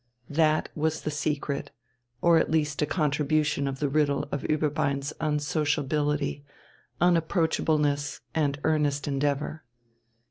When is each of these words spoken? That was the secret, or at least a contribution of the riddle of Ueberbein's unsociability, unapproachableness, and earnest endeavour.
That 0.31 0.69
was 0.73 1.03
the 1.03 1.11
secret, 1.11 1.69
or 2.23 2.39
at 2.39 2.49
least 2.49 2.81
a 2.81 2.87
contribution 2.87 3.67
of 3.67 3.77
the 3.77 3.87
riddle 3.87 4.27
of 4.31 4.41
Ueberbein's 4.49 5.13
unsociability, 5.21 6.43
unapproachableness, 6.99 8.21
and 8.33 8.59
earnest 8.63 9.07
endeavour. 9.07 9.63